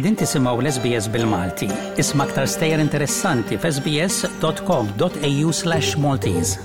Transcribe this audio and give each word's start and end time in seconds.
Edin 0.00 0.14
tisimaw 0.16 0.56
l-SBS 0.64 1.06
bil-Malti. 1.12 1.66
Isma 2.00 2.24
aktar 2.24 2.46
stejjer 2.48 2.80
interessanti 2.80 3.58
f'sbs.com.au 3.60 5.50
slash 5.52 5.90
Maltese. 6.00 6.56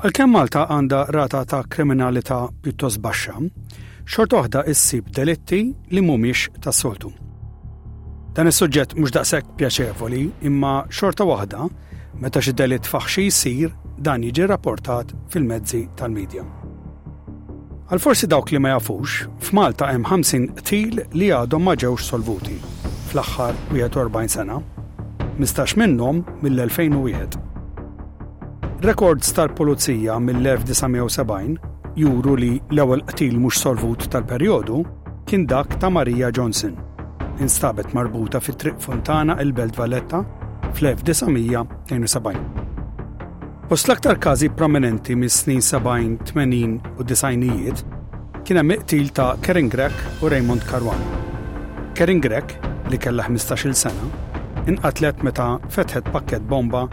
Għalkemm 0.00 0.32
Malta 0.38 0.64
għandha 0.72 1.02
rata 1.18 1.44
ta' 1.52 1.60
kriminalità 1.68 2.40
pjuttost 2.64 3.04
baxxa, 3.04 3.36
xort 4.08 4.32
oħda 4.40 4.64
issib 4.72 5.12
delitti 5.20 5.60
li 5.92 6.00
mhumiex 6.06 6.48
tas-soltu. 6.64 7.12
Dan 8.32 8.48
is-suġġett 8.48 8.96
mhux 8.96 9.12
daqshekk 9.18 9.52
pjaċevoli, 9.60 10.30
imma 10.48 10.78
xorta 10.88 11.28
waħda 11.28 11.68
Meta 12.20 12.40
xi 12.42 12.52
delitt 12.52 12.86
faħxi 12.88 13.22
jsir, 13.30 13.72
dan 13.98 14.22
jiġi 14.22 14.46
rapportat 14.50 15.12
fil-mezzi 15.32 15.86
tal-medja. 15.96 16.44
Għal 17.92 18.00
forsi 18.00 18.28
dawk 18.28 18.52
li 18.52 18.60
ma 18.60 18.74
jafux, 18.74 19.24
f'Malta 19.40 19.88
hemm 19.92 20.04
50 20.06 20.62
til 20.68 21.02
li 21.12 21.30
għadhom 21.34 21.66
ma 21.66 21.74
ġewx 21.76 22.08
solvuti 22.10 22.58
fl-aħħar 23.12 23.58
41 23.76 24.30
sena, 24.32 24.54
mistax 25.38 25.76
minnhom 25.80 26.22
mill-2001. 26.44 27.34
Rekords 28.86 29.32
tal-Pulizija 29.36 30.16
mill-1970 30.16 31.98
juru 32.00 32.36
li 32.40 32.54
l-ewwel 32.72 33.04
qtil 33.12 33.36
mhux 33.38 33.60
solvut 33.62 34.06
tal-perjodu 34.10 34.80
kien 35.28 35.44
dak 35.46 35.76
ta' 35.78 35.92
Marija 35.92 36.32
Johnson. 36.32 36.76
Instabet 37.44 37.92
marbuta 37.94 38.40
fit-triq 38.40 38.80
Fontana 38.82 39.36
il-Belt 39.44 39.76
Valletta 39.78 40.22
fl-1972. 40.74 42.32
Post 43.68 43.88
l-aktar 43.88 44.18
każi 44.20 44.50
prominenti 44.56 45.14
mis-snin 45.16 45.62
70, 45.62 46.18
80 46.32 46.78
u 47.00 47.04
90ijiet 47.10 47.82
kien 48.44 48.58
hemm 48.60 48.72
iqtil 48.74 49.10
ta' 49.16 49.34
Karen 49.42 49.68
Grek 49.72 49.94
u 50.20 50.28
Raymond 50.28 50.64
Karwan. 50.68 51.02
Karen 51.96 52.20
Grek, 52.20 52.56
li 52.90 52.98
kellha 52.98 53.24
15-il 53.30 53.74
sena, 53.84 54.08
inqatlet 54.68 55.22
meta 55.26 55.52
fetħet 55.74 56.10
pakket 56.12 56.44
bomba 56.50 56.84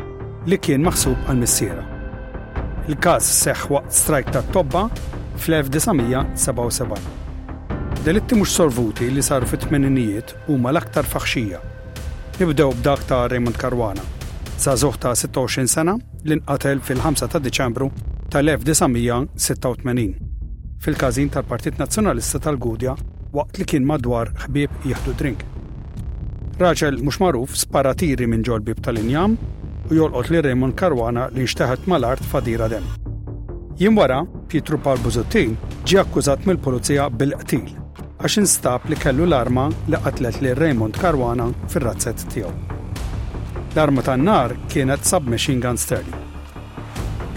li 0.47 0.57
kien 0.59 0.85
maħsub 0.85 1.25
għal 1.25 1.41
missiera. 1.41 1.85
Il-każ 2.89 3.31
seħ 3.41 3.65
waqt 3.73 3.97
strajk 4.01 4.31
ta' 4.37 4.45
tobba 4.53 4.85
fl-1977. 5.39 7.01
Delitti 8.05 8.37
mhux 8.37 8.53
sorvuti 8.55 9.09
li 9.11 9.21
saru 9.25 9.49
fit-tmeninijiet 9.49 10.37
huma 10.47 10.71
l-aktar 10.71 11.05
faħxija 11.09 11.59
Nibdew 12.39 12.69
b'dak 12.79 13.01
ta' 13.07 13.25
Raymond 13.27 13.57
Sa' 14.63 14.73
zuħ 14.79 14.95
ta' 15.03 15.11
26 15.13 15.67
sena 15.67 15.95
li 16.23 16.35
nqatel 16.39 16.79
fil-5 16.79 17.27
ta' 17.35 17.41
Diċembru 17.43 17.89
tal-1986 18.31 20.13
fil-każin 20.79 21.27
tal-Partit 21.35 21.81
Nazzjonalista 21.83 22.39
tal-Gudja 22.39 22.93
waqt 23.35 23.59
li 23.59 23.65
kien 23.67 23.83
madwar 23.83 24.31
ħbieb 24.45 24.79
jieħdu 24.85 25.17
drink. 25.21 25.43
Raġel 26.63 27.01
mhux 27.03 27.19
magħruf 27.25 27.59
spara 27.65 27.91
tiri 27.93 28.27
minn 28.31 28.47
ġolbib 28.47 28.79
tal-injam 28.87 29.35
u 29.91 29.99
jolqot 29.99 30.31
li 30.31 30.39
Raymond 30.47 30.77
Karwana 30.79 31.27
li 31.35 31.43
nxteħet 31.43 31.91
mal-art 31.91 32.23
fadira 32.23 32.71
dem. 32.71 32.87
Jien 33.79 33.99
wara, 33.99 34.23
Pietru 34.47 34.79
Palbuzuttin 34.79 35.59
ġie 35.83 35.99
akkużat 36.05 36.47
mill-Pulizija 36.47 37.11
bil-qtil 37.19 37.75
għax 38.19 38.35
instab 38.41 38.83
li 38.91 38.97
kellu 38.99 39.23
l-arma 39.25 39.69
li 39.87 39.99
qatlet 40.03 40.41
li 40.43 40.51
Raymond 40.57 40.97
Karwana 40.99 41.45
fir-razzett 41.71 42.25
tiegħu. 42.33 42.51
L-arma 43.75 44.03
tan-nar 44.03 44.55
kienet 44.71 45.05
submachine 45.07 45.61
gun 45.63 45.77
Sterling. 45.79 46.17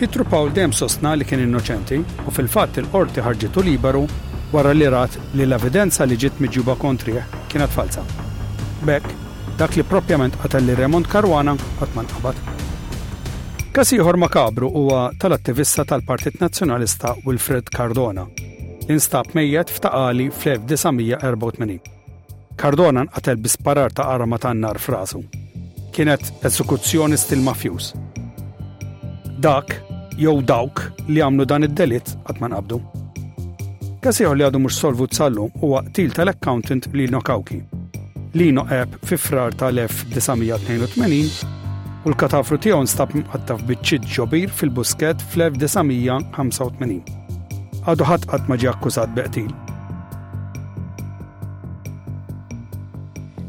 Pietro 0.01 0.25
Paul 0.27 0.51
dem 0.51 0.73
sostna 0.75 1.13
li 1.15 1.23
kien 1.25 1.45
innoċenti 1.45 2.01
u 2.27 2.35
fil-fatt 2.35 2.81
il-qorti 2.83 3.23
ħarġitu 3.23 3.63
liberu 3.63 4.03
wara 4.53 4.73
li 4.75 4.89
rat 4.91 5.15
li 5.39 5.47
l-evidenza 5.47 6.05
li 6.05 6.19
ġiet 6.19 6.41
miġjuba 6.43 6.75
kontrih 6.83 7.23
kienet 7.53 7.71
falsa. 7.71 8.03
Bekk, 8.83 9.15
dak 9.61 9.77
li 9.79 9.87
propjament 9.87 10.35
qatel 10.43 10.67
li 10.67 10.75
Raymond 10.75 11.07
Karwana 11.07 11.55
qatt 11.79 11.95
ma 11.95 12.03
nqabad. 12.03 12.43
Kas 13.73 13.95
ieħor 13.95 14.19
makabru 14.21 14.67
huwa 14.75 15.13
tal-attivista 15.19 15.87
tal-Partit 15.89 16.43
Nazzjonalista 16.43 17.15
Wilfred 17.25 17.71
Cardona 17.71 18.27
instab 18.93 19.27
mejjet 19.33 19.71
f'taqali 19.73 20.29
fl-1984. 20.31 21.79
Cardona 22.61 23.05
nqatel 23.07 23.39
bisparar 23.45 23.91
ta' 23.91 24.05
arma 24.15 24.39
ta' 24.39 24.53
nar 24.53 24.79
frasu. 24.87 25.23
Kienet 25.95 26.33
esekuzzjoni 26.49 27.17
stil 27.19 27.41
mafjus. 27.47 27.93
Dak, 29.45 29.73
jew 30.25 30.35
dawk 30.51 30.85
li 31.09 31.23
għamlu 31.25 31.47
dan 31.49 31.67
id-delitt 31.69 32.13
qatt 32.29 32.41
ma 32.43 32.51
nqabdu. 32.53 32.81
Kasiħu 34.05 34.35
li 34.35 34.45
għadu 34.47 34.61
mux 34.65 34.77
solvu 34.83 35.07
tsallum 35.13 35.53
huwa 35.65 35.81
qtil 35.89 36.13
tal-accountant 36.19 36.89
Lino 36.93 37.21
Kawki. 37.25 37.63
Lino 38.37 38.61
noqeb 38.65 38.97
fi 39.09 39.17
frar 39.21 39.55
tal-1982 39.63 41.33
u 42.03 42.11
l-katafru 42.13 42.59
tiegħu 42.61 42.85
stab 42.91 43.15
mqattaf 43.23 43.63
bieċċid 43.71 44.11
ġobir 44.17 44.55
fil-busket 44.61 45.23
fl-1985 45.31 47.21
għadu 47.87 48.07
ħadd 48.07 48.29
qatt 48.31 48.49
ma 48.51 48.57
ġie 48.59 48.71
akkużat 48.71 49.15
beqtil. 49.17 49.51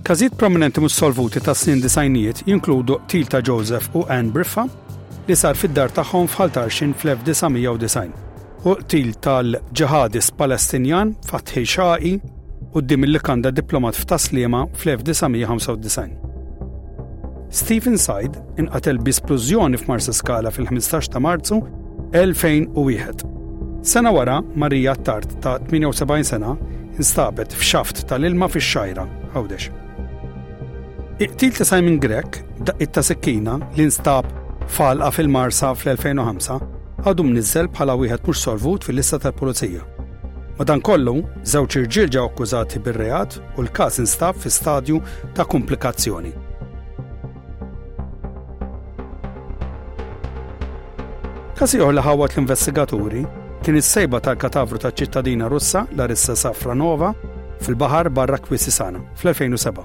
Każijiet 0.03 0.35
prominenti 0.35 0.81
mus 0.83 0.97
solvuti 0.99 1.39
ta' 1.41 1.53
snin 1.55 1.79
disajnijiet 1.81 2.41
jinkludu 2.47 2.97
til 3.07 3.27
ta' 3.31 3.39
Joseph 3.45 3.93
u 3.95 4.03
Anne 4.11 4.33
Briffa 4.35 4.65
li 5.29 5.35
sar 5.39 5.55
fid-dar 5.55 5.93
tagħhom 5.95 6.25
f'Ħaltarxin 6.27 6.91
fl-1990 6.97 8.11
u 8.67 8.75
til 8.89 9.13
tal-ġihadis 9.23 10.31
Palestinjan 10.39 11.13
Fatħi 11.29 11.63
Xaqi 11.63 12.13
u 12.73 12.81
d-dim 12.81 13.07
il-likanda 13.07 13.51
diplomat 13.51 13.95
f'Taslima 13.99 14.65
fl-1995. 14.73 16.19
Stephen 17.53 17.97
Side 18.01 18.39
inqatel 18.57 18.97
b'isplużjoni 18.99 19.77
f'Marsa 19.77 20.11
Skala 20.17 20.51
fil-15 20.51 21.13
ta' 21.13 21.21
Marzu 21.21 21.61
2001 22.17 23.32
Sena 23.83 24.11
wara, 24.13 24.41
Marija 24.55 24.95
Tart 24.95 25.41
ta' 25.43 25.59
78 25.59 26.23
sena 26.27 26.55
instabet 26.97 27.51
f'xaft 27.51 28.05
tal-ilma 28.07 28.47
fix-xajra, 28.47 29.03
għawdex. 29.35 29.65
Iqtil 31.25 31.57
ta' 31.57 31.67
Simon 31.67 31.97
Grek 31.99 32.39
da 32.63 32.71
itta 32.79 33.03
sekkina 33.03 33.57
li 33.75 33.83
instab 33.83 34.23
falqa 34.77 35.09
fil-Marsa 35.17 35.73
fl-2005 35.75 36.63
għadu 37.03 37.27
mnizzel 37.27 37.67
bħala 37.75 37.97
wieħed 38.05 38.23
mhux 38.23 38.45
solvut 38.47 38.87
fil-lista 38.87 39.19
tal-Pulizija. 39.19 39.83
Madankollu, 40.61 41.17
żewġ 41.43 41.79
irġiel 41.83 42.07
ġew 42.15 42.23
akkużati 42.29 42.79
bir-reat 42.87 43.37
u 43.59 43.67
l-każ 43.67 43.99
instab 43.99 44.39
fi 44.39 44.47
stadju 44.49 45.03
ta' 45.35 45.43
komplikazzjoni. 45.43 46.31
Kasi 51.59 51.83
ieħor 51.83 51.99
li 51.99 52.07
ħawat 52.11 52.37
l-investigaturi 52.39 53.27
kien 53.63 53.77
is-sejba 53.79 54.19
tal-katavru 54.19 54.75
ta' 54.83 54.91
ċittadina 54.91 55.47
Russa 55.47 55.85
Larissa 55.95 56.35
Safranova 56.35 57.13
fil-bahar 57.63 58.09
barra 58.11 58.37
sana 58.59 58.99
fl-2007. 59.19 59.77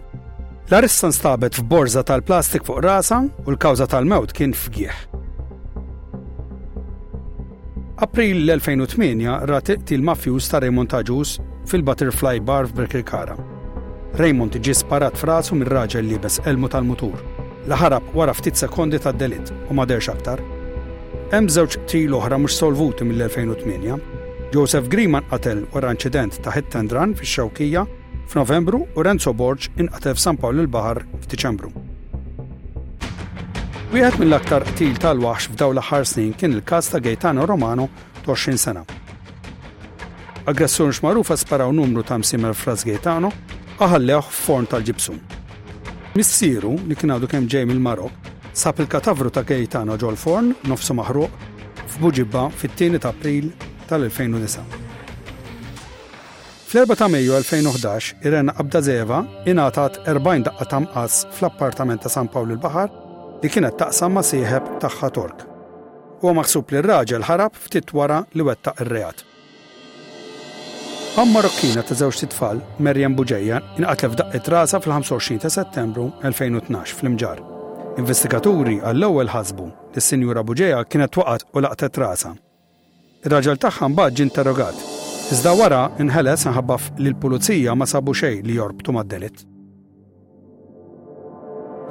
Larissa 0.70 1.06
nstabet 1.08 1.54
f'borza 1.54 2.02
tal-plastik 2.04 2.64
fuq 2.66 2.80
rasa 2.82 3.20
u 3.46 3.50
l-kawza 3.52 3.86
tal-mewt 3.86 4.32
kien 4.36 4.52
fgieħ. 4.52 4.96
April 8.06 8.50
l-2008 8.50 9.46
ratiqti 9.50 9.84
til 9.86 10.02
mafjus 10.02 10.48
ta' 10.50 10.60
Raymond 10.60 10.90
Taġus 10.90 11.38
fil-Butterfly 11.70 12.40
Bar 12.42 12.66
f'Berkirkara. 12.66 13.38
Raymond 14.18 14.58
ġi 14.58 14.74
sparat 14.74 15.14
frasu 15.16 15.54
mir 15.54 15.70
raġel 15.70 16.06
libes 16.10 16.40
elmu 16.44 16.66
tal-mutur. 16.68 17.14
Laħarab 17.70 18.14
wara 18.16 18.34
ftit 18.34 18.56
sekondi 18.58 18.98
tad-delitt 18.98 19.54
u 19.70 19.74
ma 19.74 19.84
derx 19.86 20.10
aktar. 20.12 20.57
Hemm 21.28 21.44
żewġ 21.52 21.74
til 21.90 22.14
oħra 22.16 22.38
mhux 22.40 22.54
solvuti 22.56 23.04
mill-2008. 23.04 23.98
Joseph 24.54 24.86
Griman 24.88 25.26
qatel 25.28 25.58
wara 25.74 25.90
inċident 25.92 26.38
ta' 26.40 26.54
hit 26.54 26.70
tendran 26.72 27.10
fix-xewkija 27.18 27.82
f'Novembru 28.32 28.78
u 28.96 29.04
Renzo 29.04 29.34
Borġ 29.36 29.66
inqatel 29.76 30.14
f'San 30.16 30.38
Pawl 30.40 30.62
il-Baħar 30.62 31.02
f'Diċembru. 31.26 31.68
Wieħed 33.92 34.22
mill-aktar 34.22 34.64
til 34.80 34.96
tal-waħx 35.00 35.50
f'daw 35.52 35.74
l-aħħar 35.76 36.08
snin 36.08 36.32
kien 36.36 36.56
il-każ 36.56 36.88
ta' 36.94 37.02
Gaetano 37.04 37.44
Romano 37.48 37.90
20 38.24 38.56
sena. 38.62 38.86
Aggressur 40.48 40.94
xmarufa 40.96 41.36
sparaw 41.36 41.74
numru 41.76 42.06
ta' 42.08 42.16
msimer 42.24 42.56
fras 42.56 42.88
Gaetano 42.88 43.34
aħallewh 43.76 44.24
f'forn 44.32 44.70
tal-ġibsum. 44.72 45.20
Missieru 46.16 46.78
li 46.88 46.96
kien 46.96 47.12
għadu 47.12 47.28
kemm 47.28 47.52
ġej 47.52 47.68
mill-Marok 47.68 48.27
sab 48.58 48.78
il-katavru 48.82 49.30
ta' 49.30 49.44
Gaetano 49.46 49.94
Ġolforn, 50.00 50.50
nofsu 50.70 50.94
maħruq, 50.98 51.46
f'Buġibba 51.92 52.48
fit-2 52.58 52.98
ta' 53.02 53.12
April 53.14 53.52
tal-2009. 53.88 54.76
Fl-4 56.68 56.98
ta' 57.00 57.08
Mejju 57.12 57.36
2011, 57.36 58.08
Irena 58.26 58.54
Abdazeva 58.60 59.22
ingħatat 59.48 60.00
40 60.10 60.48
daqqa 60.48 60.68
ta' 60.72 60.80
mqas 60.84 61.20
fl-appartament 61.38 62.02
ta' 62.04 62.12
San 62.12 62.28
Pawl 62.32 62.56
il-Bahar 62.56 62.90
li 63.42 63.48
kienet 63.52 63.78
taqsam 63.80 64.18
ma' 64.18 64.24
sieħeb 64.26 64.74
tagħha 64.82 65.10
Tork. 65.16 65.44
Huwa 66.20 66.34
maħsub 66.40 66.74
li 66.74 66.82
r-raġel 66.82 67.24
ħarab 67.28 67.56
ftit 67.66 67.92
wara 67.94 68.24
li 68.34 68.42
wettaq 68.48 68.82
ir-reat. 68.84 69.22
Għam 71.18 71.30
Marokkina 71.34 71.84
ta' 71.86 71.96
żewġ 71.98 72.26
tfal, 72.34 72.58
Merjem 72.82 73.14
Buġejja, 73.18 73.62
inqatlet 73.78 74.34
it 74.38 74.50
rasa 74.52 74.82
fl-25 74.82 75.46
ta' 75.46 75.54
Settembru 75.60 76.10
2012 76.26 76.98
fl-imġar. 77.00 77.46
Investigaturi 77.98 78.76
għall-ewwel 78.86 79.30
ħasbu 79.32 79.64
li 79.66 79.98
s-Sinjura 79.98 80.44
Buġeja 80.46 80.84
kienet 80.86 81.16
waqgħet 81.18 81.46
u 81.52 81.60
laqtet 81.64 81.98
rasa. 81.98 82.30
Ir-raġel 83.26 83.58
tagħha 83.58 83.88
mbagħad 83.90 84.14
ġie 84.20 84.26
interrogat. 84.28 84.82
Iżda 85.34 85.54
wara 85.58 85.80
inħeles 86.04 86.46
minħabba 86.46 86.76
li 87.02 87.10
l-pulizija 87.10 87.74
ma 87.74 87.88
sabu 87.90 88.14
xejn 88.14 88.44
li 88.46 88.54
jorbtu 88.58 88.94
mad-delitt. 88.94 89.42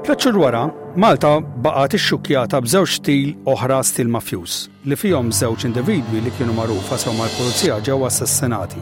Tlet 0.07 0.15
xhur 0.23 0.39
wara, 0.45 0.61
Malta 0.95 1.33
baqgħet 1.67 1.97
ixxukkjata 1.99 2.61
b'żewġ 2.63 2.93
stil 3.01 3.35
oħra 3.53 3.81
stil 3.83 4.07
mafjuż 4.13 4.53
li 4.87 4.95
fihom 4.95 5.33
żewġ 5.41 5.67
individwi 5.67 6.23
li 6.23 6.31
kienu 6.37 6.55
magħrufa 6.55 7.01
sew 7.03 7.17
mal-pulizija 7.19 7.81
ġew 7.89 7.99
assassinati. 8.07 8.79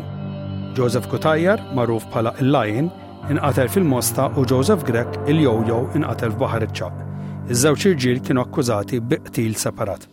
Joseph 0.78 1.10
Kutajjar, 1.10 1.66
magħruf 1.74 2.06
bħala 2.14 2.36
il 2.44 2.54
lajin 2.54 2.94
inqatel 3.34 3.72
fil-Mosta 3.74 4.30
u 4.38 4.46
Joseph 4.46 4.86
Grek 4.86 5.24
il 5.26 5.42
jowjow 5.42 5.90
inqatel 5.98 6.36
f'Baħar 6.38 6.70
iċ-Ċaq. 6.70 7.04
Iż-żewġ 7.46 7.84
irġiel 7.92 8.18
kienu 8.26 8.42
akkużati 8.42 8.98
biqtil 9.10 9.54
separat. 9.62 10.08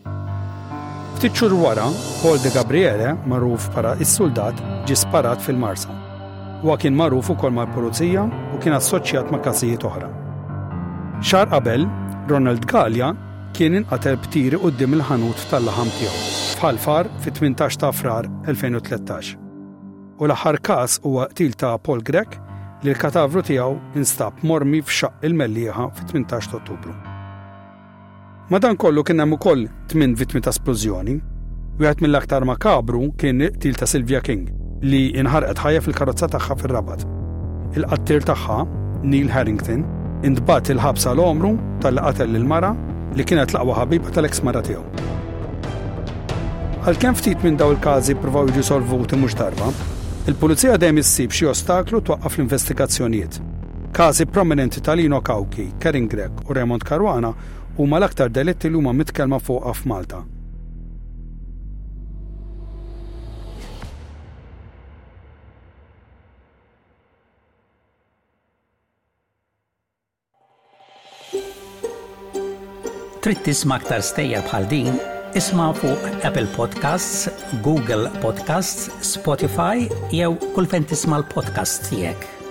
Ftit 1.16 1.32
xhur 1.38 1.52
wara, 1.62 1.86
Paul 2.20 2.36
de 2.42 2.50
Gabriele, 2.52 3.12
magħruf 3.30 3.70
para 3.72 3.92
is 4.04 4.10
suldat 4.18 4.58
ġi 4.88 4.96
sparat 5.00 5.40
fil-Marsa. 5.40 5.94
Huwa 6.60 6.76
kien 6.78 6.96
magħruf 6.96 7.30
ukoll 7.32 7.54
mal-Pulizija 7.56 8.26
u 8.52 8.58
kien 8.60 8.76
assoċjat 8.76 9.32
ma' 9.32 9.40
każijiet 9.46 9.86
oħra. 9.88 10.10
Xar 11.24 11.48
qabel, 11.54 11.86
Ronald 12.28 12.66
Gallia 12.68 13.14
kien 13.56 13.78
inqatel 13.80 14.18
ptiri 14.26 14.60
qudiem 14.60 14.98
il-ħanut 14.98 15.46
tal-laħam 15.50 15.88
tiegħu 15.96 16.20
bħal 16.60 16.78
far 16.84 17.08
fit-18 17.24 17.80
ta' 17.80 17.90
frar 17.96 18.28
2013. 18.44 19.32
U 20.20 20.28
l-aħħar 20.28 20.60
każ 20.68 21.00
huwa 21.02 21.26
qtil 21.32 21.56
ta' 21.58 21.78
Paul 21.80 22.04
Grek 22.04 22.36
li 22.84 22.92
l-katavru 22.92 23.40
tiegħu 23.48 23.80
instab 23.98 24.44
mormi 24.44 24.84
f'xaq 24.84 25.24
il-mellieħa 25.30 25.88
fi 25.96 26.06
18 26.12 26.60
Ottubru 26.60 26.94
dan 28.50 28.76
kollu 28.76 29.02
kien 29.04 29.18
hemm 29.20 29.32
ukoll 29.32 29.68
tmien 29.88 30.14
vittmi 30.14 30.40
ta' 30.40 30.52
splużjoni. 30.52 31.14
Wieħed 31.80 32.02
mill-aktar 32.04 32.44
makabru 32.44 33.12
kien 33.16 33.40
til 33.60 33.74
ta' 33.74 33.86
Silvia 33.88 34.20
King 34.20 34.50
li 34.82 35.10
inħarqet 35.16 35.58
ħajja 35.64 35.80
fil-karozza 35.84 36.28
tagħha 36.28 36.56
fir-rabat. 36.60 37.04
Il-qattir 37.76 38.26
tagħha, 38.28 38.58
Neil 39.02 39.30
Harrington, 39.32 39.86
intbat 40.26 40.68
il-ħabsa 40.74 41.14
l-omru 41.14 41.54
tal-qatel 41.82 42.30
lil 42.34 42.44
mara 42.44 42.74
li 43.16 43.24
kienet 43.24 43.54
laqwa 43.56 43.78
ħabiba 43.80 44.10
tal-eks 44.14 44.42
mara 44.46 44.62
tiegħu. 44.66 44.84
Għalkemm 46.82 47.18
ftit 47.18 47.42
minn 47.46 47.56
daw 47.58 47.72
il-każi 47.76 48.18
provaw 48.20 48.50
jiġu 48.50 48.66
solvuti 48.68 49.16
mhux 49.18 49.38
darba, 49.38 49.70
il-pulizija 50.28 50.76
dejjem 50.76 50.98
issib 51.02 51.32
xi 51.32 51.48
ostaklu 51.54 52.02
twaqqaf 52.02 52.36
l-investigazzjonijiet. 52.38 53.40
Każi 53.92 54.26
prominenti 54.26 54.80
tal-Ino 54.80 55.20
Kawki, 55.22 55.70
Karin 55.78 56.06
Grek 56.08 56.46
u 56.48 56.54
Raymond 56.54 56.82
Karwana 56.84 57.32
huma 57.78 57.98
l-aktar 57.98 58.28
deletti 58.30 58.68
li 58.70 58.78
huma 58.80 58.92
mitkelma 58.92 59.38
fuqha 59.40 59.72
f'Malta. 59.80 60.22
Trid 73.22 73.38
tisma' 73.46 73.76
aktar 73.78 74.00
stejja 74.02 74.40
bħal 74.48 74.64
din, 74.70 74.96
isma' 75.38 75.68
fuq 75.78 76.08
Apple 76.26 76.48
Podcasts, 76.56 77.30
Google 77.62 78.10
Podcasts, 78.18 78.90
Spotify 79.12 79.86
jew 80.10 80.34
kull 80.58 80.66
fejn 80.74 80.90
tisma' 80.90 81.22
l-podcast 81.22 81.86
tiegħek. 81.92 82.41